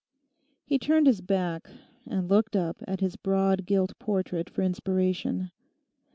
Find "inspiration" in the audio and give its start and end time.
4.63-5.51